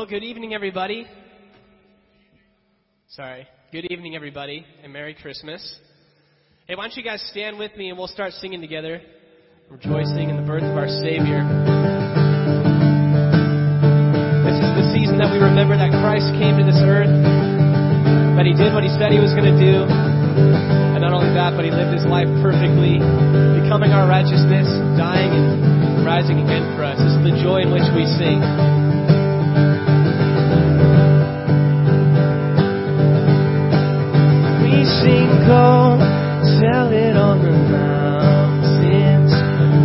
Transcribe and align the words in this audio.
Well, 0.00 0.08
good 0.08 0.24
evening, 0.24 0.56
everybody. 0.56 1.04
Sorry. 3.12 3.44
Good 3.68 3.84
evening, 3.92 4.16
everybody, 4.16 4.64
and 4.82 4.94
Merry 4.94 5.12
Christmas. 5.12 5.60
Hey, 6.64 6.72
why 6.72 6.88
don't 6.88 6.96
you 6.96 7.04
guys 7.04 7.20
stand 7.28 7.58
with 7.58 7.76
me 7.76 7.90
and 7.90 7.98
we'll 7.98 8.08
start 8.08 8.32
singing 8.40 8.62
together, 8.62 9.02
rejoicing 9.68 10.32
in 10.32 10.40
the 10.40 10.46
birth 10.48 10.64
of 10.64 10.72
our 10.72 10.88
Savior. 11.04 11.44
This 14.40 14.56
is 14.56 14.72
the 14.72 14.88
season 14.96 15.20
that 15.20 15.28
we 15.28 15.36
remember 15.36 15.76
that 15.76 15.92
Christ 16.00 16.32
came 16.40 16.56
to 16.56 16.64
this 16.64 16.80
earth, 16.80 17.12
that 18.40 18.48
He 18.48 18.56
did 18.56 18.72
what 18.72 18.80
He 18.80 18.92
said 18.96 19.12
He 19.12 19.20
was 19.20 19.36
going 19.36 19.52
to 19.52 19.58
do, 19.60 19.84
and 19.84 21.04
not 21.04 21.12
only 21.12 21.28
that, 21.36 21.52
but 21.60 21.68
He 21.68 21.70
lived 21.76 21.92
His 21.92 22.08
life 22.08 22.32
perfectly, 22.40 23.04
becoming 23.60 23.92
our 23.92 24.08
righteousness, 24.08 24.64
dying 24.96 25.28
and 25.28 26.08
rising 26.08 26.40
again 26.40 26.72
for 26.72 26.88
us. 26.88 26.96
This 26.96 27.20
is 27.20 27.36
the 27.36 27.36
joy 27.44 27.68
in 27.68 27.68
which 27.68 27.84
we 27.92 28.08
sing. 28.16 28.40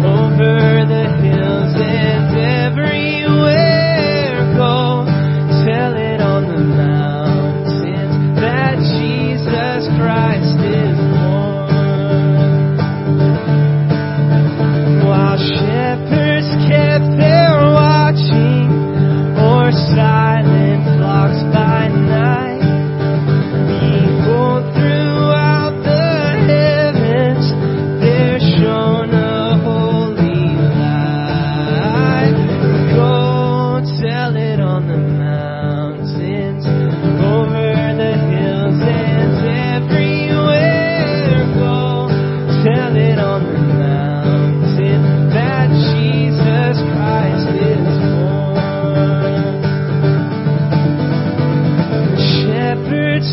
Over 0.05 0.85
the 0.85 1.05
hills 1.23 1.73
and 1.77 2.14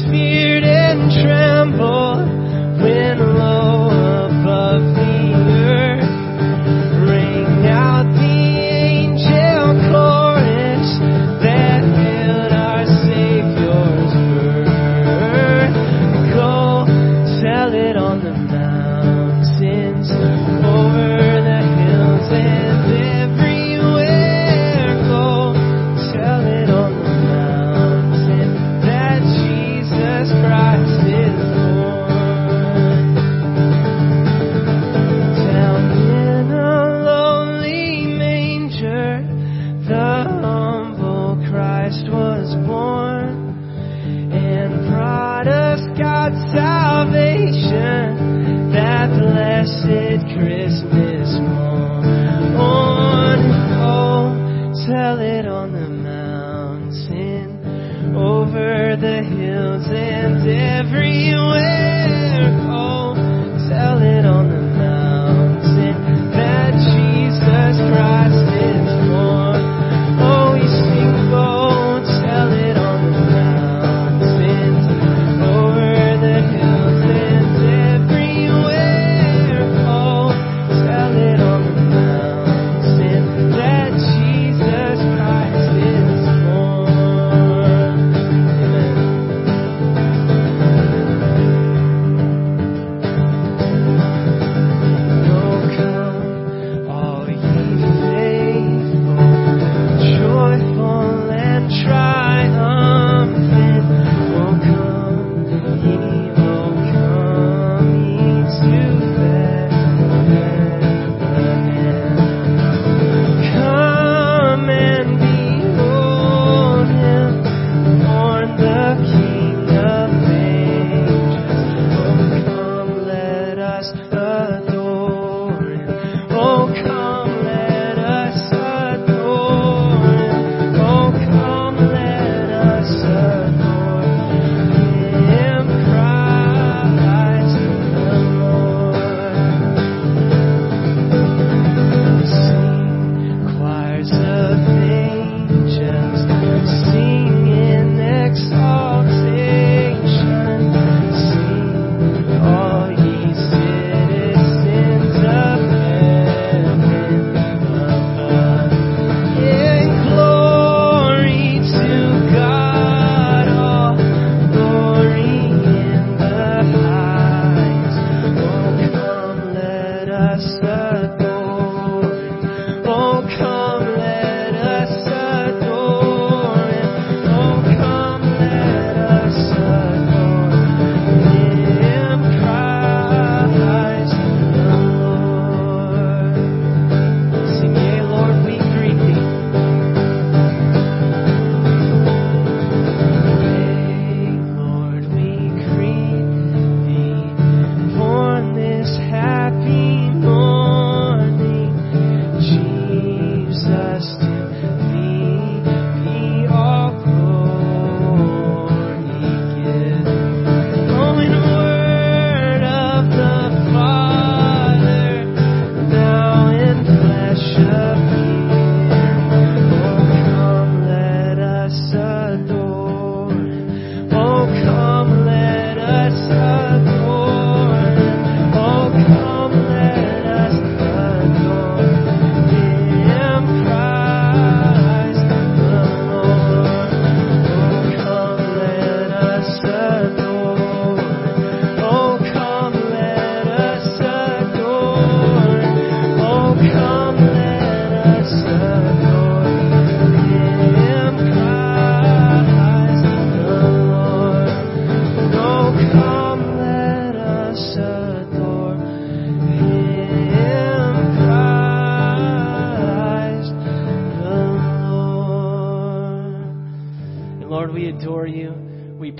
shepherds 0.02 0.41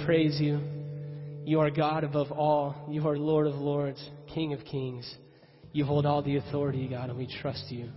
Praise 0.04 0.40
you. 0.40 0.60
You 1.44 1.60
are 1.60 1.70
God 1.70 2.04
above 2.04 2.32
all. 2.32 2.86
You 2.88 3.06
are 3.08 3.16
Lord 3.16 3.46
of 3.46 3.54
lords, 3.54 4.02
King 4.32 4.52
of 4.52 4.64
kings. 4.64 5.12
You 5.72 5.84
hold 5.84 6.06
all 6.06 6.22
the 6.22 6.36
authority, 6.36 6.86
God, 6.88 7.08
and 7.08 7.18
we 7.18 7.26
trust 7.40 7.70
you. 7.70 7.88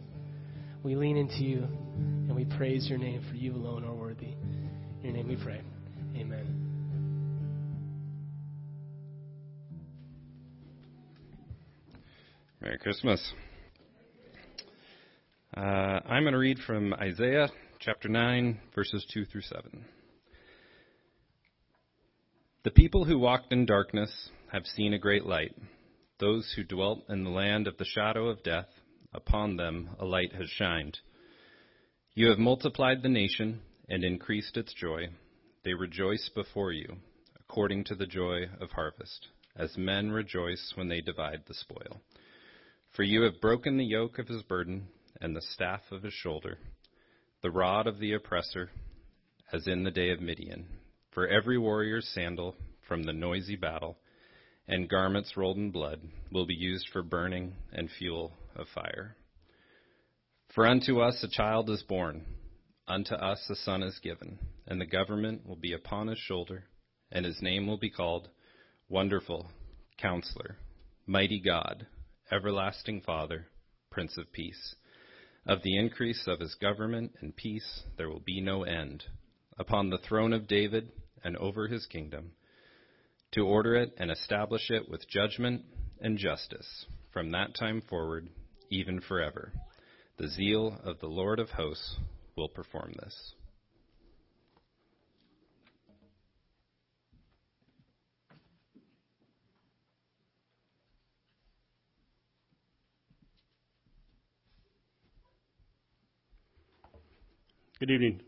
We 0.84 0.96
lean 0.96 1.18
into 1.18 1.44
you 1.44 1.68
and 1.96 2.36
we 2.36 2.46
praise 2.46 2.88
your 2.88 2.98
name, 2.98 3.24
for 3.30 3.36
you 3.36 3.54
alone 3.54 3.84
are 3.84 3.94
worthy. 3.94 4.34
In 4.34 5.00
your 5.04 5.14
name 5.14 5.28
we 5.28 5.36
pray. 5.36 5.62
Amen. 6.16 6.66
Merry 12.62 12.78
Christmas. 12.78 13.34
Uh, 15.56 15.60
I'm 15.60 16.24
going 16.24 16.34
to 16.34 16.40
read 16.40 16.60
from 16.66 16.94
Isaiah 16.94 17.50
chapter 17.80 18.10
9, 18.10 18.60
verses 18.74 19.06
2 19.14 19.26
through 19.26 19.42
7. 19.42 19.86
The 22.66 22.72
people 22.72 23.06
who 23.06 23.20
walked 23.20 23.54
in 23.54 23.68
darkness 23.68 24.32
have 24.52 24.66
seen 24.66 24.96
a 24.96 24.98
great 24.98 25.24
light. 25.24 25.56
Those 26.18 26.52
who 26.56 26.64
dwelt 26.64 27.04
in 27.08 27.24
the 27.24 27.30
land 27.30 27.68
of 27.68 27.78
the 27.78 27.86
shadow 27.86 28.28
of 28.28 28.42
death, 28.42 28.70
upon 29.14 29.56
them 29.56 29.92
a 30.00 30.06
light 30.06 30.34
has 30.34 30.50
shined. 30.50 30.98
You 32.16 32.28
have 32.30 32.40
multiplied 32.40 33.04
the 33.04 33.10
nation 33.10 33.62
and 33.88 34.04
increased 34.04 34.58
its 34.58 34.74
joy. 34.74 35.10
They 35.64 35.76
rejoice 35.76 36.28
before 36.34 36.72
you, 36.72 36.98
according 37.40 37.84
to 37.84 37.96
the 37.96 38.08
joy 38.08 38.46
of 38.60 38.72
harvest, 38.72 39.28
as 39.56 39.78
men 39.78 40.10
rejoice 40.10 40.74
when 40.74 40.88
they 40.88 41.02
divide 41.02 41.44
the 41.46 41.54
spoil. 41.54 42.02
For 42.96 43.04
you 43.04 43.22
have 43.22 43.40
broken 43.40 43.78
the 43.78 43.86
yoke 43.86 44.18
of 44.18 44.28
his 44.28 44.42
burden 44.42 44.88
and 45.22 45.36
the 45.36 45.42
staff 45.54 45.82
of 45.92 46.02
his 46.02 46.16
shoulder, 46.16 46.58
the 47.44 47.52
rod 47.52 47.86
of 47.86 48.00
the 48.00 48.14
oppressor, 48.14 48.72
as 49.54 49.68
in 49.68 49.84
the 49.84 49.92
day 49.92 50.10
of 50.10 50.20
Midian. 50.20 50.66
For 51.16 51.30
every 51.30 51.58
warrior's 51.58 52.10
sandal 52.14 52.58
from 52.90 53.04
the 53.04 53.14
noisy 53.14 53.56
battle 53.56 53.98
and 54.68 54.90
garments 54.90 55.38
rolled 55.38 55.56
in 55.56 55.72
blood 55.72 56.02
will 56.30 56.46
be 56.46 56.54
used 56.54 56.90
for 56.92 57.04
burning 57.04 57.56
and 57.72 57.90
fuel 57.90 58.34
of 58.54 58.68
fire. 58.76 59.16
For 60.54 60.68
unto 60.68 61.00
us 61.00 61.24
a 61.24 61.30
child 61.30 61.70
is 61.70 61.84
born, 61.84 62.26
unto 62.86 63.16
us 63.16 63.50
a 63.50 63.56
son 63.56 63.82
is 63.82 63.98
given, 64.04 64.40
and 64.68 64.82
the 64.82 64.86
government 64.86 65.48
will 65.48 65.56
be 65.56 65.72
upon 65.72 66.08
his 66.08 66.20
shoulder, 66.20 66.66
and 67.14 67.26
his 67.26 67.42
name 67.42 67.66
will 67.66 67.78
be 67.78 67.90
called 67.90 68.28
Wonderful, 68.90 69.50
Counselor, 69.98 70.58
Mighty 71.08 71.40
God, 71.40 71.88
Everlasting 72.30 73.00
Father, 73.00 73.48
Prince 73.90 74.18
of 74.18 74.34
Peace. 74.34 74.76
Of 75.46 75.64
the 75.64 75.78
increase 75.78 76.28
of 76.28 76.42
his 76.42 76.56
government 76.56 77.14
and 77.22 77.34
peace 77.34 77.84
there 77.98 78.10
will 78.10 78.20
be 78.26 78.42
no 78.42 78.64
end, 78.64 79.06
upon 79.58 79.90
the 79.90 80.00
throne 80.00 80.34
of 80.34 80.50
David 80.50 80.92
and 81.26 81.36
over 81.38 81.68
his 81.68 81.88
kingdom 81.88 82.32
to 83.32 83.42
order 83.42 83.76
it 83.76 83.94
and 83.98 84.12
establish 84.12 84.70
it 84.70 84.88
with 84.88 85.10
judgment 85.10 85.64
and 86.00 86.20
justice 86.20 86.86
from 87.12 87.32
that 87.32 87.56
time 87.56 87.82
forward, 87.90 88.30
even 88.70 89.02
forever. 89.02 89.52
The 90.18 90.30
zeal 90.30 90.80
of 90.84 91.00
the 91.00 91.08
Lord 91.08 91.40
of 91.40 91.50
hosts 91.50 91.98
will 92.38 92.48
perform 92.48 92.94
this. 93.00 93.34
Good 107.80 107.92
evening. 107.92 108.25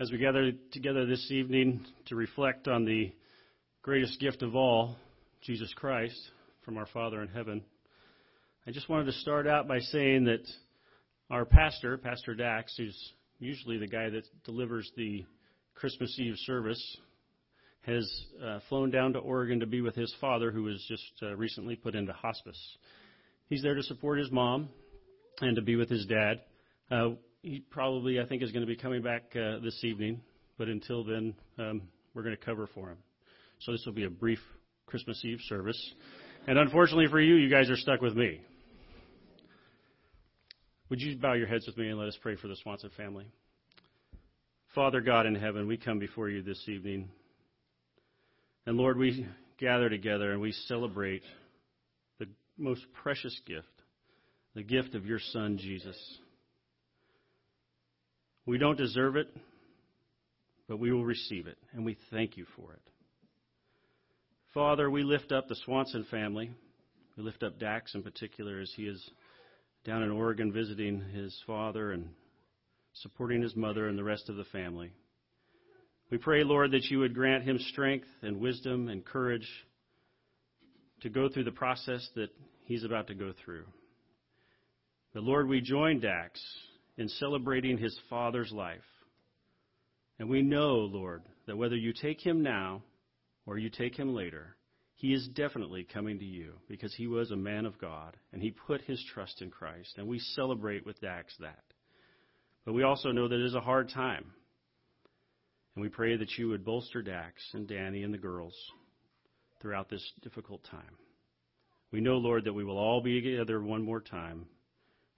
As 0.00 0.12
we 0.12 0.18
gather 0.18 0.52
together 0.70 1.06
this 1.06 1.28
evening 1.32 1.84
to 2.06 2.14
reflect 2.14 2.68
on 2.68 2.84
the 2.84 3.10
greatest 3.82 4.20
gift 4.20 4.44
of 4.44 4.54
all, 4.54 4.94
Jesus 5.42 5.74
Christ, 5.74 6.16
from 6.64 6.78
our 6.78 6.86
Father 6.86 7.20
in 7.20 7.26
heaven, 7.26 7.64
I 8.64 8.70
just 8.70 8.88
wanted 8.88 9.06
to 9.06 9.12
start 9.14 9.48
out 9.48 9.66
by 9.66 9.80
saying 9.80 10.26
that 10.26 10.46
our 11.30 11.44
pastor, 11.44 11.98
Pastor 11.98 12.36
Dax, 12.36 12.76
who's 12.76 12.96
usually 13.40 13.76
the 13.76 13.88
guy 13.88 14.08
that 14.08 14.22
delivers 14.44 14.88
the 14.96 15.26
Christmas 15.74 16.16
Eve 16.20 16.36
service, 16.46 16.98
has 17.80 18.08
uh, 18.40 18.60
flown 18.68 18.92
down 18.92 19.14
to 19.14 19.18
Oregon 19.18 19.58
to 19.58 19.66
be 19.66 19.80
with 19.80 19.96
his 19.96 20.14
father, 20.20 20.52
who 20.52 20.62
was 20.62 20.80
just 20.86 21.10
uh, 21.24 21.34
recently 21.34 21.74
put 21.74 21.96
into 21.96 22.12
hospice. 22.12 22.76
He's 23.48 23.64
there 23.64 23.74
to 23.74 23.82
support 23.82 24.20
his 24.20 24.30
mom 24.30 24.68
and 25.40 25.56
to 25.56 25.62
be 25.62 25.74
with 25.74 25.90
his 25.90 26.06
dad. 26.06 26.42
Uh, 26.88 27.14
he 27.42 27.60
probably, 27.70 28.20
I 28.20 28.26
think, 28.26 28.42
is 28.42 28.52
going 28.52 28.66
to 28.66 28.66
be 28.66 28.76
coming 28.76 29.02
back 29.02 29.34
uh, 29.36 29.58
this 29.60 29.82
evening. 29.84 30.20
But 30.56 30.68
until 30.68 31.04
then, 31.04 31.34
um, 31.58 31.82
we're 32.14 32.22
going 32.22 32.36
to 32.36 32.44
cover 32.44 32.68
for 32.74 32.90
him. 32.90 32.98
So 33.60 33.72
this 33.72 33.84
will 33.86 33.92
be 33.92 34.04
a 34.04 34.10
brief 34.10 34.40
Christmas 34.86 35.24
Eve 35.24 35.38
service. 35.48 35.92
And 36.46 36.58
unfortunately 36.58 37.06
for 37.08 37.20
you, 37.20 37.34
you 37.34 37.50
guys 37.50 37.70
are 37.70 37.76
stuck 37.76 38.00
with 38.00 38.16
me. 38.16 38.40
Would 40.88 41.00
you 41.00 41.16
bow 41.18 41.34
your 41.34 41.46
heads 41.46 41.66
with 41.66 41.76
me 41.76 41.88
and 41.88 41.98
let 41.98 42.08
us 42.08 42.18
pray 42.20 42.36
for 42.36 42.48
the 42.48 42.56
Swanson 42.56 42.90
family? 42.96 43.26
Father 44.74 45.00
God 45.00 45.26
in 45.26 45.34
heaven, 45.34 45.66
we 45.66 45.76
come 45.76 45.98
before 45.98 46.28
you 46.28 46.42
this 46.42 46.62
evening. 46.66 47.10
And 48.66 48.76
Lord, 48.76 48.96
we 48.96 49.26
gather 49.58 49.88
together 49.88 50.32
and 50.32 50.40
we 50.40 50.52
celebrate 50.52 51.22
the 52.18 52.26
most 52.56 52.82
precious 53.02 53.38
gift, 53.46 53.66
the 54.54 54.62
gift 54.62 54.94
of 54.94 55.04
your 55.04 55.18
Son, 55.32 55.58
Jesus. 55.58 55.96
We 58.48 58.56
don't 58.56 58.78
deserve 58.78 59.16
it, 59.16 59.28
but 60.68 60.78
we 60.78 60.90
will 60.90 61.04
receive 61.04 61.46
it, 61.46 61.58
and 61.74 61.84
we 61.84 61.98
thank 62.10 62.38
you 62.38 62.46
for 62.56 62.72
it. 62.72 62.80
Father, 64.54 64.90
we 64.90 65.02
lift 65.02 65.32
up 65.32 65.48
the 65.48 65.54
Swanson 65.66 66.06
family. 66.10 66.50
We 67.18 67.24
lift 67.24 67.42
up 67.42 67.58
Dax 67.58 67.94
in 67.94 68.02
particular 68.02 68.58
as 68.58 68.72
he 68.74 68.84
is 68.84 69.06
down 69.84 70.02
in 70.02 70.10
Oregon 70.10 70.50
visiting 70.50 70.98
his 71.12 71.38
father 71.46 71.92
and 71.92 72.08
supporting 72.94 73.42
his 73.42 73.54
mother 73.54 73.86
and 73.86 73.98
the 73.98 74.02
rest 74.02 74.30
of 74.30 74.36
the 74.36 74.44
family. 74.44 74.92
We 76.10 76.16
pray, 76.16 76.42
Lord, 76.42 76.70
that 76.70 76.84
you 76.84 77.00
would 77.00 77.14
grant 77.14 77.44
him 77.44 77.58
strength 77.58 78.08
and 78.22 78.40
wisdom 78.40 78.88
and 78.88 79.04
courage 79.04 79.46
to 81.02 81.10
go 81.10 81.28
through 81.28 81.44
the 81.44 81.52
process 81.52 82.08
that 82.14 82.30
he's 82.64 82.82
about 82.82 83.08
to 83.08 83.14
go 83.14 83.34
through. 83.44 83.66
But 85.12 85.22
Lord, 85.22 85.48
we 85.48 85.60
join 85.60 86.00
Dax 86.00 86.40
in 86.98 87.08
celebrating 87.08 87.78
his 87.78 87.98
father's 88.10 88.52
life. 88.52 88.80
And 90.18 90.28
we 90.28 90.42
know, 90.42 90.74
Lord, 90.74 91.22
that 91.46 91.56
whether 91.56 91.76
you 91.76 91.92
take 91.92 92.20
him 92.20 92.42
now 92.42 92.82
or 93.46 93.56
you 93.56 93.70
take 93.70 93.96
him 93.96 94.14
later, 94.14 94.56
he 94.96 95.14
is 95.14 95.28
definitely 95.28 95.84
coming 95.84 96.18
to 96.18 96.24
you 96.24 96.54
because 96.68 96.92
he 96.92 97.06
was 97.06 97.30
a 97.30 97.36
man 97.36 97.66
of 97.66 97.78
God 97.78 98.16
and 98.32 98.42
he 98.42 98.50
put 98.50 98.82
his 98.82 99.02
trust 99.14 99.40
in 99.40 99.50
Christ. 99.50 99.94
And 99.96 100.08
we 100.08 100.18
celebrate 100.18 100.84
with 100.84 101.00
Dax 101.00 101.32
that. 101.38 101.62
But 102.64 102.74
we 102.74 102.82
also 102.82 103.12
know 103.12 103.28
that 103.28 103.40
it 103.40 103.46
is 103.46 103.54
a 103.54 103.60
hard 103.60 103.90
time. 103.90 104.32
And 105.76 105.82
we 105.84 105.88
pray 105.88 106.16
that 106.16 106.36
you 106.36 106.48
would 106.48 106.64
bolster 106.64 107.00
Dax 107.00 107.40
and 107.54 107.68
Danny 107.68 108.02
and 108.02 108.12
the 108.12 108.18
girls 108.18 108.54
throughout 109.62 109.88
this 109.88 110.02
difficult 110.22 110.64
time. 110.64 110.98
We 111.92 112.00
know, 112.00 112.16
Lord, 112.16 112.44
that 112.44 112.52
we 112.52 112.64
will 112.64 112.76
all 112.76 113.00
be 113.00 113.20
together 113.20 113.62
one 113.62 113.84
more 113.84 114.00
time 114.00 114.46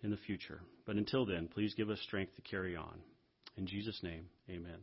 in 0.03 0.11
the 0.11 0.17
future. 0.17 0.61
But 0.87 0.97
until 0.97 1.27
then, 1.27 1.49
please 1.49 1.75
give 1.75 1.91
us 1.91 2.01
strength 2.01 2.35
to 2.37 2.43
carry 2.43 2.77
on. 2.77 2.99
In 3.57 3.67
Jesus' 3.67 4.01
name, 4.03 4.27
amen. 4.49 4.79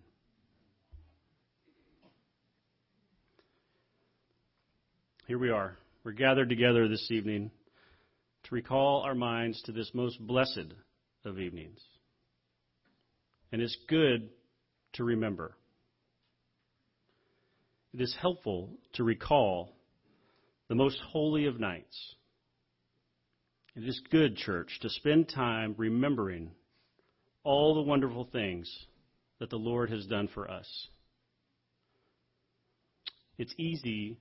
Here 5.27 5.39
we 5.39 5.49
are. 5.49 5.77
We're 6.03 6.11
gathered 6.13 6.49
together 6.49 6.87
this 6.87 7.09
evening 7.11 7.51
to 8.43 8.55
recall 8.55 9.01
our 9.01 9.15
minds 9.15 9.61
to 9.63 9.71
this 9.71 9.91
most 9.93 10.25
blessed 10.25 10.73
of 11.25 11.39
evenings. 11.39 11.79
And 13.51 13.61
it's 13.61 13.77
good 13.89 14.29
to 14.93 15.03
remember. 15.03 15.55
It 17.93 18.01
is 18.01 18.15
helpful 18.21 18.69
to 18.93 19.03
recall 19.03 19.75
the 20.69 20.75
most 20.75 20.99
holy 21.11 21.45
of 21.45 21.59
nights 21.59 22.15
it 23.77 23.87
is 23.87 24.01
good, 24.09 24.35
church, 24.35 24.79
to 24.81 24.89
spend 24.89 25.29
time 25.29 25.75
remembering 25.77 26.49
all 27.43 27.75
the 27.75 27.81
wonderful 27.81 28.27
things 28.31 28.67
that 29.39 29.51
the 29.51 29.57
Lord 29.57 29.91
has 29.91 30.07
done 30.07 30.27
for 30.33 30.49
us. 30.49 30.67
It's 33.37 33.53
easy 33.59 34.17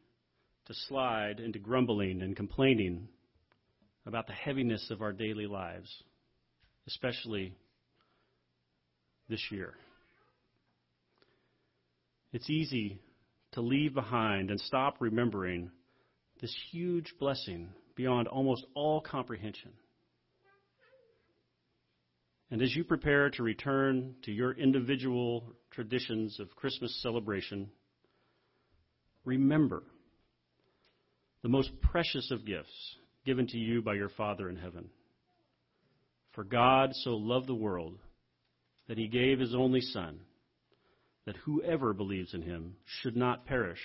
to 0.66 0.74
slide 0.88 1.40
into 1.40 1.58
grumbling 1.58 2.20
and 2.20 2.36
complaining 2.36 3.08
about 4.04 4.26
the 4.26 4.34
heaviness 4.34 4.90
of 4.90 5.00
our 5.00 5.12
daily 5.12 5.46
lives, 5.46 5.90
especially 6.86 7.54
this 9.30 9.42
year. 9.50 9.72
It's 12.34 12.50
easy 12.50 13.00
to 13.52 13.62
leave 13.62 13.94
behind 13.94 14.50
and 14.50 14.60
stop 14.60 14.96
remembering 15.00 15.70
this 16.42 16.54
huge 16.70 17.14
blessing 17.18 17.70
beyond 17.96 18.28
almost 18.28 18.64
all 18.74 19.00
comprehension. 19.00 19.72
And 22.50 22.62
as 22.62 22.76
you 22.76 22.84
prepare 22.84 23.30
to 23.30 23.42
return 23.42 24.14
to 24.22 24.30
your 24.30 24.52
individual 24.52 25.52
traditions 25.72 26.38
of 26.38 26.54
Christmas 26.54 27.02
celebration, 27.02 27.68
remember 29.24 29.82
the 31.42 31.48
most 31.48 31.70
precious 31.80 32.30
of 32.30 32.46
gifts 32.46 32.96
given 33.24 33.48
to 33.48 33.58
you 33.58 33.82
by 33.82 33.94
your 33.94 34.10
Father 34.10 34.48
in 34.48 34.56
heaven. 34.56 34.88
For 36.34 36.44
God 36.44 36.90
so 36.92 37.10
loved 37.16 37.48
the 37.48 37.54
world 37.54 37.98
that 38.88 38.98
he 38.98 39.08
gave 39.08 39.40
his 39.40 39.54
only 39.54 39.80
Son, 39.80 40.20
that 41.24 41.36
whoever 41.38 41.92
believes 41.92 42.34
in 42.34 42.42
him 42.42 42.76
should 43.00 43.16
not 43.16 43.46
perish, 43.46 43.80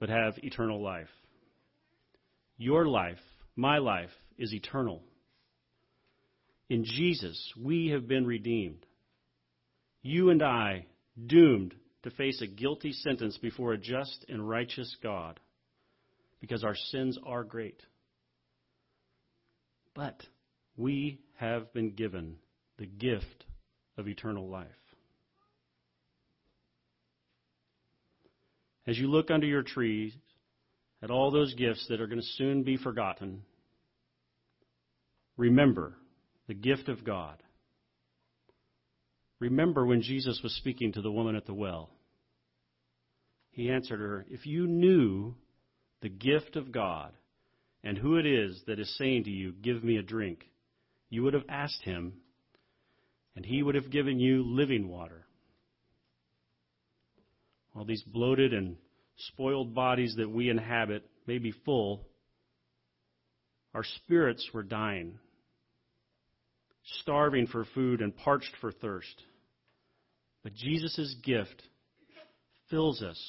but 0.00 0.10
have 0.10 0.34
eternal 0.38 0.82
life. 0.82 1.08
Your 2.56 2.86
life, 2.86 3.18
my 3.56 3.78
life, 3.78 4.10
is 4.38 4.52
eternal. 4.52 5.02
In 6.68 6.84
Jesus, 6.84 7.52
we 7.60 7.88
have 7.88 8.08
been 8.08 8.26
redeemed. 8.26 8.86
You 10.02 10.30
and 10.30 10.42
I, 10.42 10.86
doomed 11.26 11.74
to 12.02 12.10
face 12.10 12.40
a 12.42 12.46
guilty 12.46 12.92
sentence 12.92 13.38
before 13.38 13.72
a 13.72 13.78
just 13.78 14.24
and 14.28 14.48
righteous 14.48 14.96
God, 15.02 15.40
because 16.40 16.64
our 16.64 16.76
sins 16.76 17.18
are 17.24 17.44
great. 17.44 17.82
But 19.94 20.20
we 20.76 21.20
have 21.36 21.72
been 21.72 21.94
given 21.94 22.36
the 22.78 22.86
gift 22.86 23.44
of 23.96 24.08
eternal 24.08 24.48
life. 24.48 24.66
As 28.86 28.98
you 28.98 29.06
look 29.06 29.30
under 29.30 29.46
your 29.46 29.62
trees 29.62 30.12
at 31.04 31.10
all 31.10 31.30
those 31.30 31.52
gifts 31.52 31.84
that 31.90 32.00
are 32.00 32.06
going 32.06 32.20
to 32.20 32.26
soon 32.38 32.62
be 32.62 32.78
forgotten, 32.78 33.42
remember 35.36 35.92
the 36.48 36.54
gift 36.54 36.88
of 36.88 37.04
God. 37.04 37.42
Remember 39.38 39.84
when 39.84 40.00
Jesus 40.00 40.40
was 40.42 40.54
speaking 40.54 40.92
to 40.92 41.02
the 41.02 41.12
woman 41.12 41.36
at 41.36 41.44
the 41.44 41.52
well. 41.52 41.90
He 43.50 43.70
answered 43.70 44.00
her, 44.00 44.24
If 44.30 44.46
you 44.46 44.66
knew 44.66 45.34
the 46.00 46.08
gift 46.08 46.56
of 46.56 46.72
God 46.72 47.12
and 47.82 47.98
who 47.98 48.16
it 48.16 48.24
is 48.24 48.62
that 48.66 48.80
is 48.80 48.96
saying 48.96 49.24
to 49.24 49.30
you, 49.30 49.52
Give 49.52 49.84
me 49.84 49.98
a 49.98 50.02
drink, 50.02 50.48
you 51.10 51.22
would 51.22 51.34
have 51.34 51.44
asked 51.50 51.82
him, 51.82 52.14
and 53.36 53.44
he 53.44 53.62
would 53.62 53.74
have 53.74 53.90
given 53.90 54.18
you 54.18 54.42
living 54.42 54.88
water. 54.88 55.26
All 57.76 57.84
these 57.84 58.02
bloated 58.02 58.54
and 58.54 58.76
spoiled 59.16 59.74
bodies 59.74 60.14
that 60.16 60.30
we 60.30 60.50
inhabit 60.50 61.04
may 61.26 61.38
be 61.38 61.52
full, 61.64 62.06
our 63.74 63.84
spirits 63.84 64.48
were 64.52 64.62
dying, 64.62 65.18
starving 67.00 67.46
for 67.46 67.64
food 67.74 68.00
and 68.00 68.16
parched 68.16 68.52
for 68.60 68.70
thirst. 68.72 69.22
But 70.42 70.54
Jesus' 70.54 71.16
gift 71.24 71.62
fills 72.70 73.02
us 73.02 73.20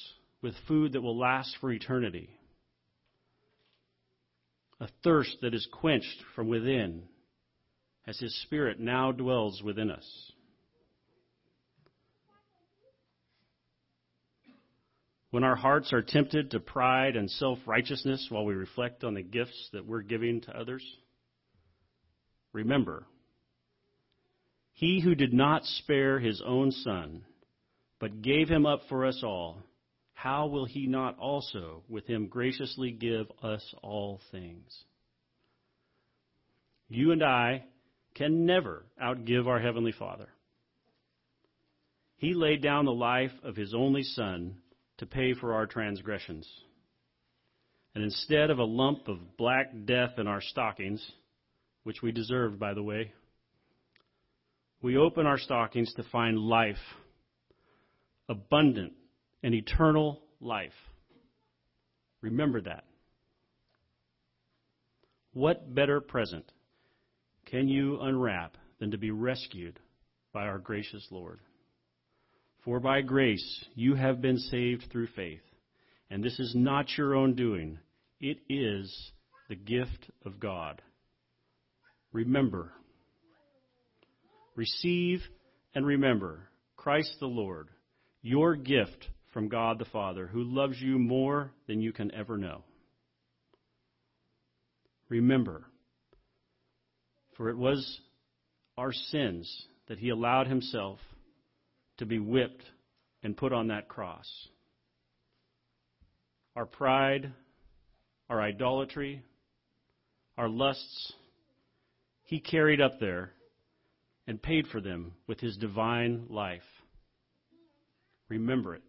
with 0.41 0.53
food 0.67 0.93
that 0.93 1.01
will 1.01 1.17
last 1.17 1.55
for 1.59 1.71
eternity, 1.71 2.29
a 4.79 4.87
thirst 5.03 5.37
that 5.41 5.53
is 5.53 5.67
quenched 5.71 6.17
from 6.35 6.47
within 6.49 7.03
as 8.05 8.19
His 8.19 8.39
Spirit 8.43 8.79
now 8.79 9.11
dwells 9.11 9.63
within 9.63 9.89
us. 9.89 10.31
When 15.35 15.43
our 15.43 15.57
hearts 15.57 15.91
are 15.91 16.01
tempted 16.01 16.51
to 16.51 16.61
pride 16.61 17.17
and 17.17 17.29
self 17.29 17.59
righteousness 17.65 18.27
while 18.29 18.45
we 18.45 18.53
reflect 18.53 19.03
on 19.03 19.15
the 19.15 19.21
gifts 19.21 19.67
that 19.73 19.85
we're 19.85 20.01
giving 20.01 20.39
to 20.39 20.57
others, 20.57 20.81
remember, 22.53 23.05
He 24.71 25.01
who 25.01 25.13
did 25.13 25.33
not 25.33 25.65
spare 25.65 26.19
His 26.19 26.41
own 26.45 26.71
Son, 26.71 27.25
but 27.99 28.21
gave 28.21 28.47
Him 28.47 28.65
up 28.65 28.83
for 28.87 29.05
us 29.05 29.23
all, 29.25 29.57
how 30.13 30.47
will 30.47 30.63
He 30.63 30.87
not 30.87 31.19
also 31.19 31.83
with 31.89 32.07
Him 32.07 32.27
graciously 32.27 32.91
give 32.91 33.29
us 33.43 33.75
all 33.83 34.21
things? 34.31 34.85
You 36.87 37.11
and 37.11 37.21
I 37.21 37.65
can 38.13 38.45
never 38.45 38.85
outgive 39.03 39.47
our 39.47 39.59
Heavenly 39.59 39.91
Father. 39.91 40.29
He 42.15 42.33
laid 42.33 42.61
down 42.61 42.85
the 42.85 42.93
life 42.93 43.33
of 43.43 43.57
His 43.57 43.73
only 43.73 44.03
Son 44.03 44.61
to 44.97 45.05
pay 45.05 45.33
for 45.33 45.53
our 45.53 45.65
transgressions. 45.65 46.47
And 47.93 48.03
instead 48.03 48.49
of 48.49 48.59
a 48.59 48.63
lump 48.63 49.07
of 49.07 49.37
black 49.37 49.71
death 49.85 50.17
in 50.17 50.27
our 50.27 50.41
stockings, 50.41 51.05
which 51.83 52.01
we 52.01 52.11
deserved, 52.11 52.59
by 52.59 52.73
the 52.73 52.83
way, 52.83 53.13
we 54.81 54.97
open 54.97 55.25
our 55.25 55.37
stockings 55.37 55.93
to 55.95 56.03
find 56.11 56.37
life, 56.37 56.75
abundant 58.27 58.93
and 59.43 59.53
eternal 59.53 60.21
life. 60.39 60.73
Remember 62.21 62.61
that. 62.61 62.83
What 65.33 65.73
better 65.73 66.01
present 66.01 66.51
can 67.45 67.67
you 67.67 67.99
unwrap 68.01 68.57
than 68.79 68.91
to 68.91 68.97
be 68.97 69.11
rescued 69.11 69.79
by 70.33 70.43
our 70.43 70.57
gracious 70.57 71.07
Lord? 71.11 71.39
For 72.65 72.79
by 72.79 73.01
grace 73.01 73.63
you 73.75 73.93
have 73.93 74.21
been 74.21 74.39
saved 74.39 74.85
through 74.91 75.07
faith, 75.15 75.43
and 76.09 76.23
this 76.23 76.39
is 76.39 76.53
not 76.55 76.97
your 76.97 77.15
own 77.15 77.35
doing, 77.35 77.77
it 78.19 78.39
is 78.49 79.11
the 79.47 79.55
gift 79.55 80.09
of 80.25 80.39
God. 80.39 80.81
Remember, 82.11 82.71
receive 84.55 85.21
and 85.75 85.85
remember 85.85 86.49
Christ 86.75 87.15
the 87.19 87.27
Lord, 87.27 87.69
your 88.23 88.55
gift 88.55 89.09
from 89.31 89.47
God 89.47 89.77
the 89.77 89.85
Father, 89.85 90.25
who 90.25 90.43
loves 90.43 90.81
you 90.81 90.97
more 90.97 91.51
than 91.67 91.81
you 91.81 91.93
can 91.93 92.11
ever 92.15 92.35
know. 92.35 92.63
Remember, 95.07 95.65
for 97.37 97.49
it 97.49 97.57
was 97.57 97.99
our 98.75 98.91
sins 98.91 99.67
that 99.87 99.99
he 99.99 100.09
allowed 100.09 100.47
himself 100.47 100.97
to 101.97 102.05
be 102.05 102.19
whipped 102.19 102.63
and 103.23 103.35
put 103.35 103.53
on 103.53 103.67
that 103.67 103.87
cross. 103.87 104.27
Our 106.55 106.65
pride, 106.65 107.31
our 108.29 108.41
idolatry, 108.41 109.23
our 110.37 110.47
lusts, 110.49 111.13
he 112.23 112.39
carried 112.39 112.81
up 112.81 112.99
there 112.99 113.31
and 114.27 114.41
paid 114.41 114.67
for 114.67 114.81
them 114.81 115.13
with 115.27 115.39
his 115.39 115.57
divine 115.57 116.25
life. 116.29 116.63
Remember 118.29 118.75
it. 118.75 118.83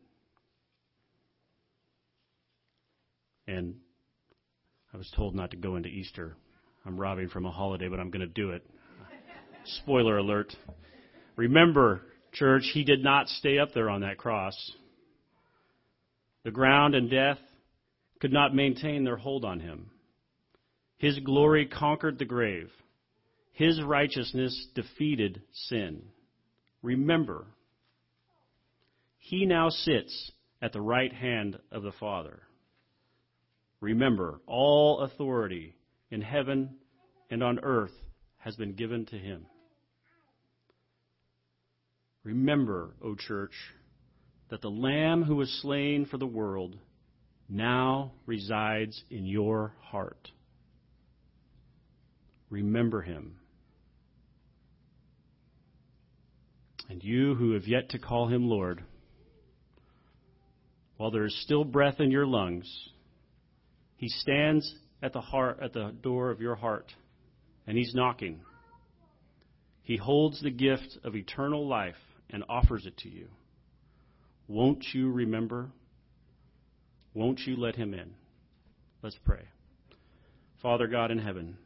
And 3.46 3.76
I 4.92 4.96
was 4.96 5.12
told 5.14 5.34
not 5.34 5.50
to 5.50 5.56
go 5.56 5.76
into 5.76 5.88
Easter 5.88 6.36
I'm 6.86 6.96
robbing 6.96 7.28
from 7.28 7.46
a 7.46 7.50
holiday, 7.50 7.88
but 7.88 7.98
I'm 7.98 8.10
going 8.10 8.20
to 8.20 8.32
do 8.32 8.50
it. 8.50 8.64
Spoiler 9.82 10.18
alert. 10.18 10.54
Remember, 11.34 12.02
church, 12.36 12.70
he 12.72 12.84
did 12.84 13.02
not 13.02 13.28
stay 13.28 13.58
up 13.58 13.72
there 13.74 13.90
on 13.90 14.02
that 14.02 14.18
cross. 14.18 14.72
The 16.44 16.50
ground 16.50 16.94
and 16.94 17.10
death 17.10 17.38
could 18.20 18.32
not 18.32 18.54
maintain 18.54 19.04
their 19.04 19.16
hold 19.16 19.44
on 19.44 19.60
him. 19.60 19.90
His 20.98 21.18
glory 21.18 21.66
conquered 21.66 22.18
the 22.18 22.24
grave. 22.24 22.70
His 23.52 23.82
righteousness 23.82 24.68
defeated 24.74 25.42
sin. 25.52 26.02
Remember, 26.82 27.46
he 29.18 29.44
now 29.44 29.70
sits 29.70 30.30
at 30.62 30.72
the 30.72 30.80
right 30.80 31.12
hand 31.12 31.58
of 31.72 31.82
the 31.82 31.92
Father. 31.92 32.42
Remember, 33.80 34.40
all 34.46 35.00
authority 35.00 35.74
in 36.10 36.22
heaven 36.22 36.76
and 37.30 37.42
on 37.42 37.58
earth 37.60 37.92
has 38.38 38.56
been 38.56 38.74
given 38.74 39.04
to 39.06 39.18
him. 39.18 39.46
Remember, 42.26 42.90
O 43.04 43.14
church, 43.14 43.52
that 44.50 44.60
the 44.60 44.68
Lamb 44.68 45.22
who 45.22 45.36
was 45.36 45.60
slain 45.62 46.06
for 46.06 46.18
the 46.18 46.26
world 46.26 46.76
now 47.48 48.14
resides 48.26 49.00
in 49.10 49.24
your 49.26 49.74
heart. 49.80 50.32
Remember 52.50 53.00
him. 53.00 53.36
And 56.90 57.00
you 57.00 57.36
who 57.36 57.52
have 57.52 57.68
yet 57.68 57.90
to 57.90 58.00
call 58.00 58.26
him 58.26 58.48
Lord, 58.48 58.82
while 60.96 61.12
there 61.12 61.26
is 61.26 61.42
still 61.44 61.62
breath 61.62 62.00
in 62.00 62.10
your 62.10 62.26
lungs, 62.26 62.68
he 63.98 64.08
stands 64.08 64.74
at 65.00 65.12
the 65.12 65.20
heart 65.20 65.60
at 65.62 65.72
the 65.72 65.94
door 66.02 66.32
of 66.32 66.40
your 66.40 66.56
heart 66.56 66.92
and 67.68 67.78
he's 67.78 67.94
knocking. 67.94 68.40
He 69.82 69.96
holds 69.96 70.42
the 70.42 70.50
gift 70.50 70.98
of 71.04 71.14
eternal 71.14 71.68
life 71.68 71.94
and 72.30 72.44
offers 72.48 72.86
it 72.86 72.96
to 72.98 73.08
you. 73.08 73.28
Won't 74.48 74.84
you 74.92 75.10
remember? 75.10 75.70
Won't 77.14 77.40
you 77.40 77.56
let 77.56 77.76
him 77.76 77.94
in? 77.94 78.14
Let's 79.02 79.18
pray. 79.24 79.42
Father 80.62 80.86
God 80.86 81.10
in 81.10 81.18
heaven, 81.18 81.58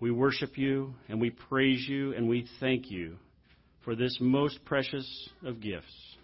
We 0.00 0.10
worship 0.10 0.56
you 0.56 0.94
and 1.08 1.20
we 1.20 1.30
praise 1.30 1.84
you 1.88 2.12
and 2.14 2.28
we 2.28 2.46
thank 2.60 2.90
you 2.90 3.16
for 3.84 3.96
this 3.96 4.16
most 4.20 4.64
precious 4.64 5.28
of 5.44 5.60
gifts. 5.60 6.16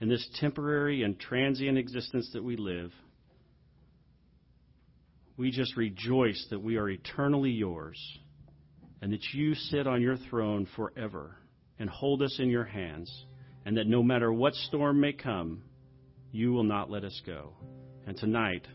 In 0.00 0.08
this 0.08 0.26
temporary 0.40 1.02
and 1.02 1.18
transient 1.18 1.78
existence 1.78 2.30
that 2.32 2.44
we 2.44 2.56
live, 2.56 2.92
we 5.36 5.50
just 5.50 5.76
rejoice 5.76 6.46
that 6.50 6.62
we 6.62 6.76
are 6.76 6.88
eternally 6.88 7.50
yours 7.50 7.98
and 9.00 9.12
that 9.12 9.24
you 9.32 9.54
sit 9.54 9.86
on 9.86 10.02
your 10.02 10.16
throne 10.16 10.68
forever 10.76 11.36
and 11.82 11.90
hold 11.90 12.22
us 12.22 12.36
in 12.38 12.48
your 12.48 12.62
hands, 12.62 13.12
and 13.66 13.76
that 13.76 13.88
no 13.88 14.04
matter 14.04 14.32
what 14.32 14.54
storm 14.54 15.00
may 15.00 15.12
come, 15.12 15.60
you 16.30 16.52
will 16.52 16.62
not 16.62 16.88
let 16.92 17.02
us 17.02 17.20
go. 17.26 17.54
And 18.06 18.16
tonight, 18.16 18.68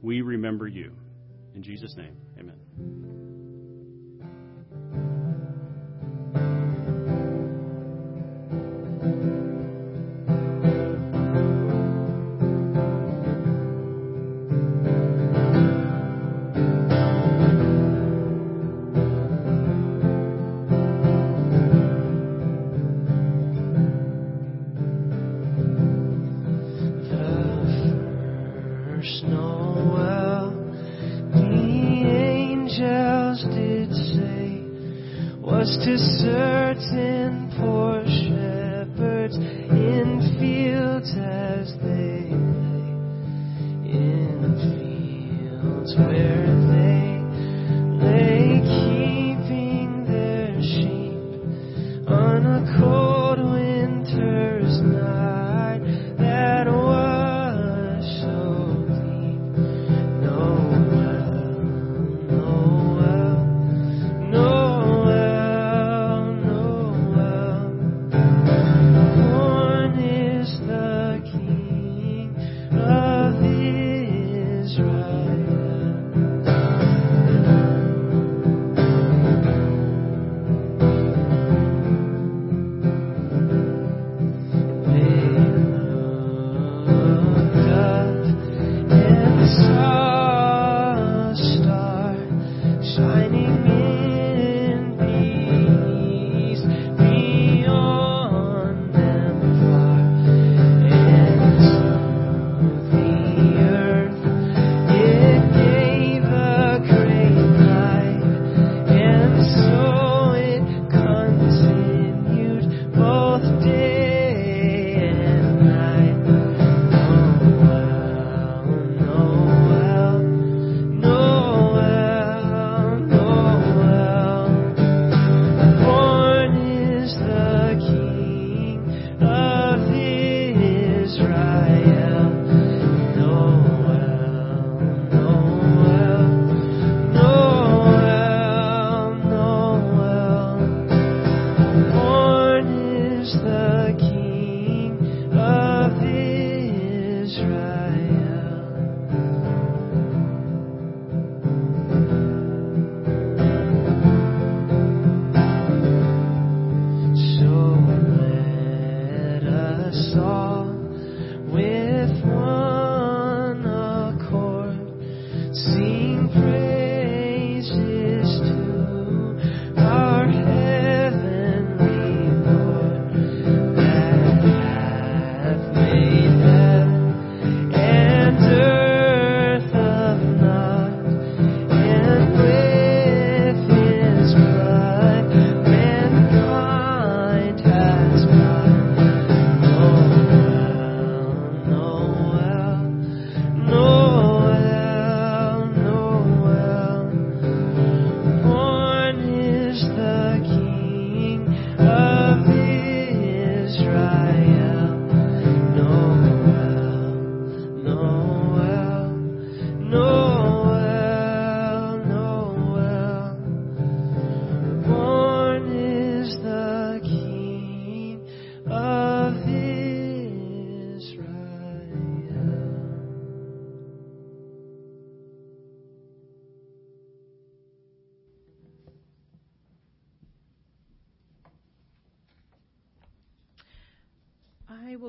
we 0.00 0.20
remember 0.20 0.68
you. 0.68 0.92
In 1.56 1.64
Jesus' 1.64 1.96
name, 1.96 2.16
amen. 2.38 3.11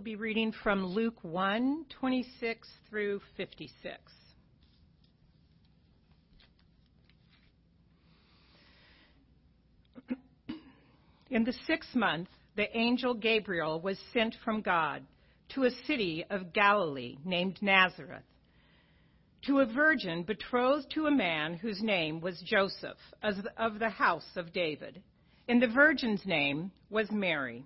Be 0.03 0.15
reading 0.17 0.53
from 0.63 0.85
Luke 0.85 1.23
1 1.23 1.85
26 1.97 2.67
through 2.89 3.21
56. 3.37 3.97
In 11.31 11.45
the 11.45 11.53
sixth 11.65 11.95
month, 11.95 12.27
the 12.57 12.75
angel 12.77 13.13
Gabriel 13.13 13.79
was 13.79 13.97
sent 14.11 14.35
from 14.43 14.61
God 14.61 15.03
to 15.55 15.63
a 15.63 15.71
city 15.87 16.25
of 16.29 16.51
Galilee 16.51 17.15
named 17.23 17.59
Nazareth 17.61 18.23
to 19.45 19.59
a 19.59 19.65
virgin 19.65 20.23
betrothed 20.23 20.91
to 20.95 21.05
a 21.05 21.11
man 21.11 21.53
whose 21.53 21.81
name 21.81 22.19
was 22.19 22.43
Joseph 22.45 22.97
of 23.21 23.79
the 23.79 23.89
house 23.89 24.27
of 24.35 24.51
David. 24.51 25.01
And 25.47 25.61
the 25.61 25.67
virgin's 25.67 26.25
name 26.25 26.71
was 26.89 27.09
Mary. 27.09 27.65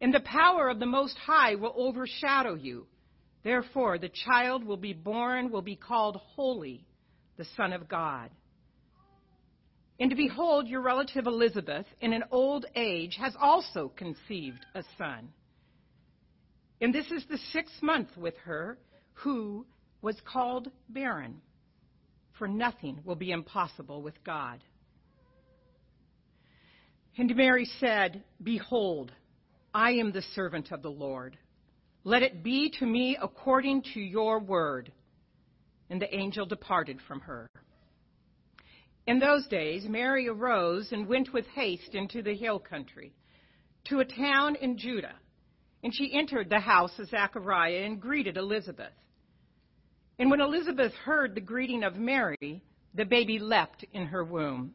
and 0.00 0.14
the 0.14 0.20
power 0.20 0.68
of 0.68 0.78
the 0.78 0.86
Most 0.86 1.16
High 1.16 1.56
will 1.56 1.74
overshadow 1.76 2.54
you. 2.54 2.86
Therefore, 3.42 3.98
the 3.98 4.10
child 4.10 4.64
will 4.64 4.76
be 4.76 4.92
born, 4.92 5.50
will 5.50 5.62
be 5.62 5.76
called 5.76 6.16
Holy, 6.34 6.84
the 7.36 7.46
Son 7.56 7.72
of 7.72 7.88
God. 7.88 8.30
And 10.00 10.14
behold, 10.16 10.68
your 10.68 10.80
relative 10.80 11.26
Elizabeth, 11.26 11.86
in 12.00 12.12
an 12.12 12.24
old 12.30 12.66
age, 12.76 13.16
has 13.20 13.34
also 13.40 13.88
conceived 13.96 14.64
a 14.74 14.84
son. 14.96 15.28
And 16.80 16.94
this 16.94 17.10
is 17.10 17.24
the 17.28 17.38
sixth 17.52 17.82
month 17.82 18.16
with 18.16 18.36
her, 18.44 18.78
who 19.14 19.66
was 20.00 20.16
called 20.24 20.70
barren. 20.88 21.40
For 22.38 22.46
nothing 22.46 23.00
will 23.04 23.16
be 23.16 23.32
impossible 23.32 24.00
with 24.00 24.22
God. 24.22 24.62
And 27.16 27.34
Mary 27.34 27.68
said, 27.80 28.22
Behold, 28.40 29.10
I 29.78 29.92
am 29.92 30.10
the 30.10 30.22
servant 30.34 30.72
of 30.72 30.82
the 30.82 30.90
Lord. 30.90 31.38
Let 32.02 32.24
it 32.24 32.42
be 32.42 32.68
to 32.80 32.84
me 32.84 33.16
according 33.22 33.84
to 33.94 34.00
your 34.00 34.40
word. 34.40 34.90
And 35.88 36.02
the 36.02 36.12
angel 36.12 36.46
departed 36.46 36.98
from 37.06 37.20
her. 37.20 37.48
In 39.06 39.20
those 39.20 39.46
days, 39.46 39.84
Mary 39.88 40.28
arose 40.28 40.88
and 40.90 41.06
went 41.06 41.32
with 41.32 41.46
haste 41.54 41.94
into 41.94 42.22
the 42.22 42.34
hill 42.34 42.58
country, 42.58 43.14
to 43.84 44.00
a 44.00 44.04
town 44.04 44.56
in 44.56 44.78
Judah. 44.78 45.14
And 45.84 45.94
she 45.94 46.12
entered 46.12 46.50
the 46.50 46.58
house 46.58 46.98
of 46.98 47.08
Zechariah 47.08 47.84
and 47.84 48.00
greeted 48.00 48.36
Elizabeth. 48.36 48.98
And 50.18 50.28
when 50.28 50.40
Elizabeth 50.40 50.92
heard 51.04 51.36
the 51.36 51.40
greeting 51.40 51.84
of 51.84 51.94
Mary, 51.94 52.64
the 52.94 53.04
baby 53.04 53.38
leapt 53.38 53.84
in 53.92 54.06
her 54.06 54.24
womb. 54.24 54.74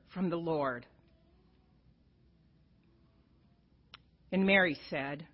from 0.13 0.29
the 0.29 0.37
Lord. 0.37 0.85
And 4.31 4.45
Mary 4.45 4.77
said, 4.89 5.25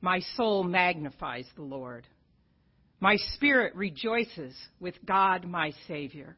My 0.00 0.20
soul 0.36 0.64
magnifies 0.64 1.46
the 1.54 1.62
Lord. 1.62 2.06
My 3.00 3.16
spirit 3.34 3.74
rejoices 3.74 4.54
with 4.80 4.94
God 5.04 5.44
my 5.46 5.72
Savior. 5.86 6.36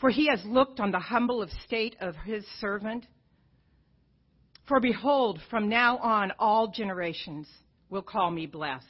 For 0.00 0.10
he 0.10 0.28
has 0.28 0.40
looked 0.44 0.80
on 0.80 0.90
the 0.90 0.98
humble 0.98 1.42
estate 1.42 1.96
of 2.00 2.16
his 2.24 2.44
servant. 2.60 3.06
For 4.68 4.80
behold, 4.80 5.40
from 5.50 5.68
now 5.68 5.98
on 5.98 6.32
all 6.38 6.68
generations 6.68 7.48
will 7.90 8.02
call 8.02 8.30
me 8.30 8.46
blessed. 8.46 8.86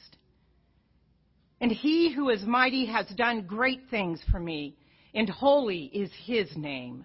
And 1.61 1.71
he 1.71 2.13
who 2.13 2.29
is 2.31 2.43
mighty 2.43 2.87
has 2.87 3.07
done 3.17 3.47
great 3.47 3.83
things 3.91 4.21
for 4.31 4.41
me, 4.41 4.77
and 5.15 5.29
holy 5.29 5.85
is 5.93 6.11
his 6.25 6.49
name 6.57 7.05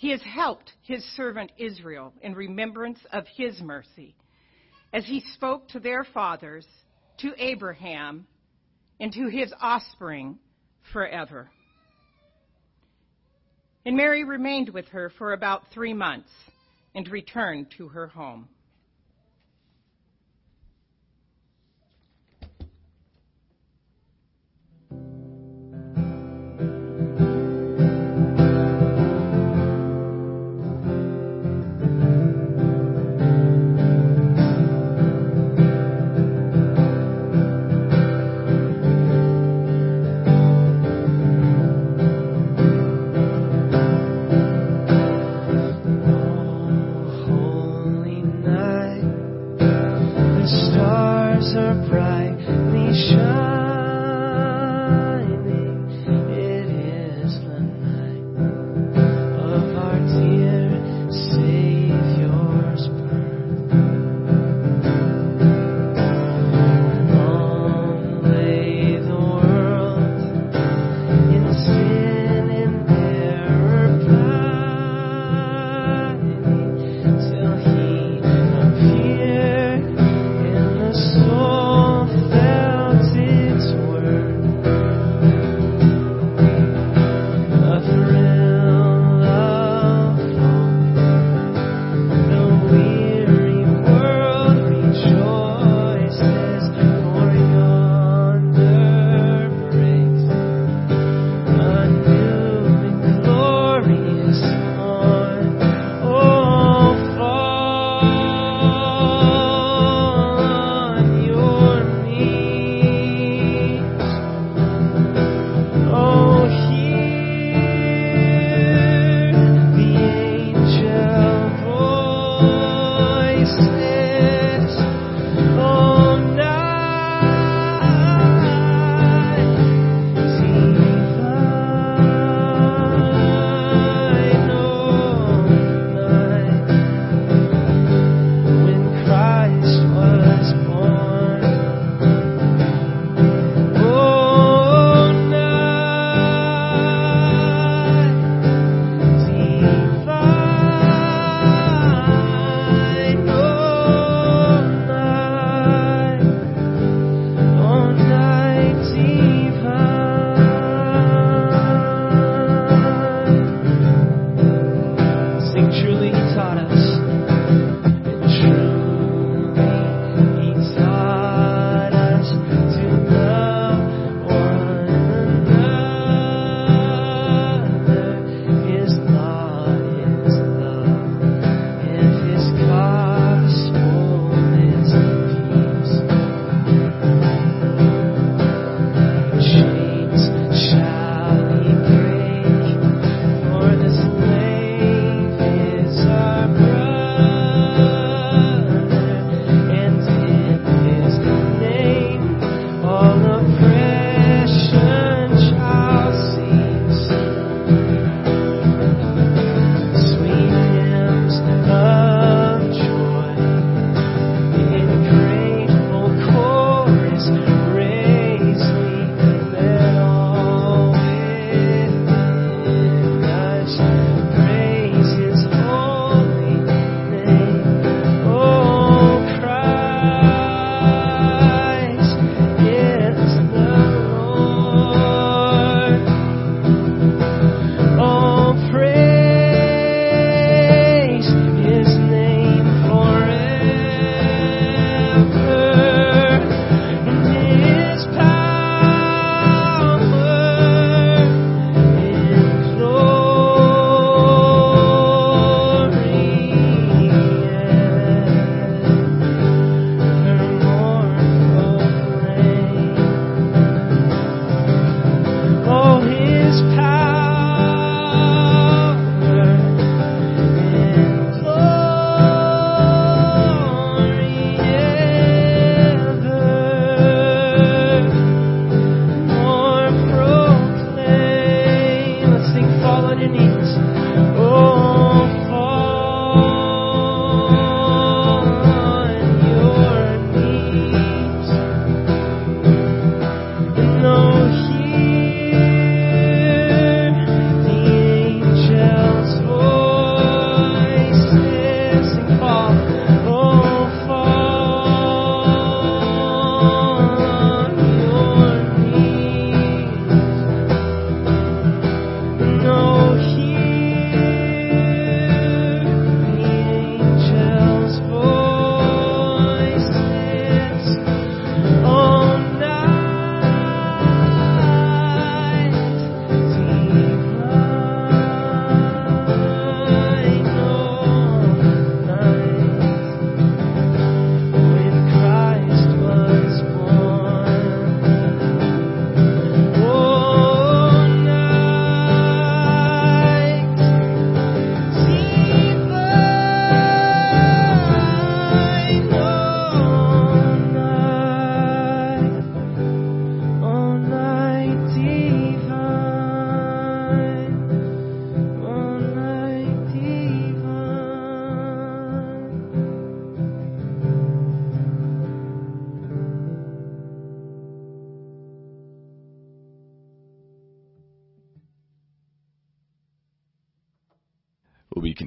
He 0.00 0.12
has 0.12 0.22
helped 0.22 0.72
his 0.80 1.04
servant 1.14 1.52
Israel 1.58 2.14
in 2.22 2.34
remembrance 2.34 2.98
of 3.12 3.26
his 3.36 3.60
mercy, 3.60 4.14
as 4.94 5.04
he 5.04 5.20
spoke 5.34 5.68
to 5.68 5.78
their 5.78 6.04
fathers, 6.04 6.66
to 7.18 7.34
Abraham, 7.36 8.26
and 8.98 9.12
to 9.12 9.26
his 9.26 9.52
offspring 9.60 10.38
forever. 10.90 11.50
And 13.84 13.94
Mary 13.94 14.24
remained 14.24 14.70
with 14.70 14.88
her 14.88 15.10
for 15.18 15.34
about 15.34 15.70
three 15.70 15.92
months 15.92 16.32
and 16.94 17.06
returned 17.10 17.66
to 17.76 17.88
her 17.88 18.06
home. 18.06 18.48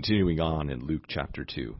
Continuing 0.04 0.42
on 0.42 0.70
in 0.70 0.86
Luke 0.86 1.04
chapter 1.08 1.46
2. 1.46 1.78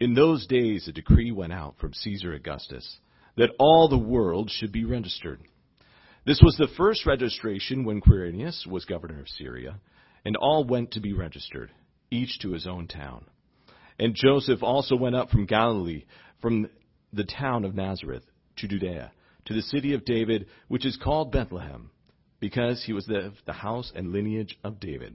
In 0.00 0.14
those 0.14 0.46
days, 0.46 0.88
a 0.88 0.92
decree 0.92 1.30
went 1.30 1.52
out 1.52 1.74
from 1.78 1.92
Caesar 1.92 2.32
Augustus 2.32 3.00
that 3.36 3.50
all 3.58 3.86
the 3.86 3.98
world 3.98 4.50
should 4.50 4.72
be 4.72 4.86
registered. 4.86 5.40
This 6.24 6.40
was 6.42 6.56
the 6.56 6.74
first 6.78 7.04
registration 7.04 7.84
when 7.84 8.00
Quirinius 8.00 8.66
was 8.66 8.86
governor 8.86 9.20
of 9.20 9.28
Syria, 9.28 9.78
and 10.24 10.36
all 10.36 10.64
went 10.64 10.92
to 10.92 11.00
be 11.00 11.12
registered, 11.12 11.70
each 12.10 12.38
to 12.38 12.52
his 12.52 12.66
own 12.66 12.86
town. 12.88 13.26
And 13.98 14.14
Joseph 14.14 14.62
also 14.62 14.96
went 14.96 15.16
up 15.16 15.28
from 15.28 15.44
Galilee, 15.44 16.06
from 16.40 16.70
the 17.12 17.24
town 17.24 17.66
of 17.66 17.74
Nazareth, 17.74 18.24
to 18.56 18.68
Judea, 18.68 19.12
to 19.44 19.52
the 19.52 19.60
city 19.60 19.92
of 19.92 20.06
David, 20.06 20.46
which 20.68 20.86
is 20.86 20.96
called 20.96 21.30
Bethlehem, 21.30 21.90
because 22.40 22.84
he 22.86 22.94
was 22.94 23.06
of 23.10 23.34
the 23.44 23.52
house 23.52 23.92
and 23.94 24.12
lineage 24.12 24.58
of 24.64 24.80
David, 24.80 25.14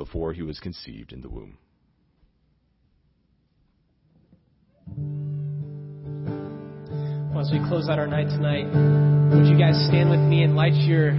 before 0.00 0.32
he 0.32 0.40
was 0.40 0.58
conceived 0.58 1.12
in 1.12 1.20
the 1.20 1.28
womb. 1.28 1.58
Well, 7.30 7.44
as 7.44 7.52
we 7.52 7.60
close 7.68 7.90
out 7.90 7.98
our 7.98 8.06
night 8.06 8.32
tonight, 8.32 8.64
would 9.36 9.44
you 9.44 9.58
guys 9.60 9.76
stand 9.92 10.08
with 10.08 10.20
me 10.20 10.42
and 10.42 10.56
light 10.56 10.72
your 10.72 11.10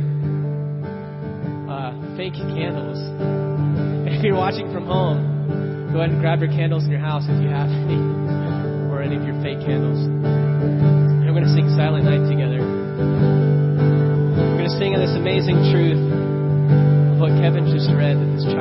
uh, 1.69 1.93
fake 2.17 2.33
candles? 2.57 2.97
If 4.21 4.25
you're 4.25 4.37
watching 4.37 4.69
from 4.73 4.85
home, 4.85 5.89
go 5.93 5.97
ahead 5.97 6.11
and 6.13 6.21
grab 6.21 6.41
your 6.41 6.51
candles 6.51 6.83
in 6.85 6.91
your 6.91 6.99
house 6.99 7.23
if 7.25 7.41
you 7.41 7.49
have 7.49 7.69
any, 7.69 7.97
or 8.85 9.01
any 9.01 9.17
of 9.17 9.23
your 9.25 9.33
fake 9.41 9.65
candles. 9.65 9.97
And 9.97 11.25
we're 11.25 11.33
going 11.33 11.49
to 11.49 11.55
sing 11.57 11.73
Silent 11.73 12.05
Night 12.05 12.21
together. 12.29 12.61
We're 12.61 14.61
going 14.61 14.69
to 14.69 14.77
sing 14.77 14.93
of 14.93 15.01
this 15.01 15.17
amazing 15.17 15.73
truth 15.73 15.97
of 15.97 17.17
what 17.17 17.33
Kevin 17.41 17.65
just 17.73 17.89
read 17.97 18.13
that 18.13 18.29
this 18.37 18.45
child 18.53 18.60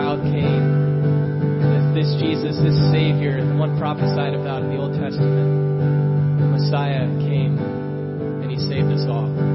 this 2.63 2.77
Savior, 2.93 3.45
the 3.45 3.55
one 3.55 3.79
prophesied 3.79 4.35
about 4.35 4.63
in 4.63 4.71
the 4.71 4.77
Old 4.77 4.93
Testament, 4.93 6.41
the 6.41 6.47
Messiah 6.47 7.09
came 7.25 7.59
and 7.59 8.51
he 8.51 8.59
saved 8.59 8.93
us 8.93 9.09
all. 9.09 9.50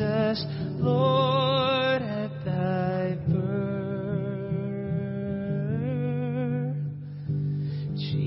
Jesus, 0.00 0.44
Lord, 0.78 2.00
at 2.00 2.30
thy 2.46 3.18
birth. 3.28 3.36
Jesus, 7.96 8.24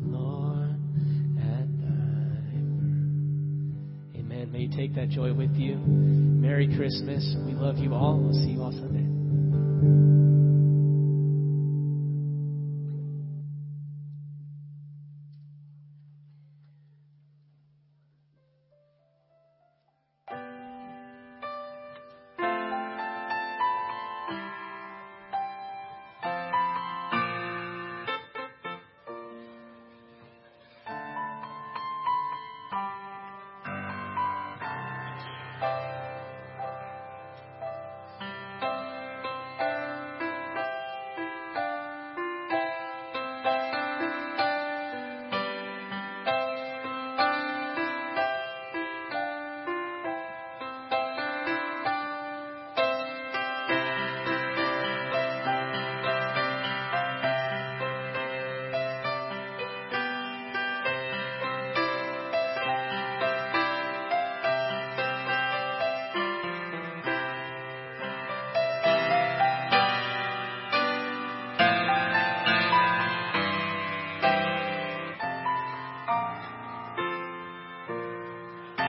Lord, 0.00 0.78
at 1.38 1.68
thy 1.68 2.56
birth. 2.64 3.04
Amen. 4.16 4.48
May 4.50 4.60
you 4.60 4.70
take 4.74 4.94
that 4.94 5.10
joy 5.10 5.34
with 5.34 5.54
you. 5.56 5.76
Merry 5.76 6.74
Christmas. 6.74 7.36
We 7.44 7.52
love 7.52 7.76
you 7.76 7.92
all. 7.92 8.18
We'll 8.18 8.32
see 8.32 8.52
you 8.52 8.62
all 8.62 8.72
Sunday. 8.72 9.15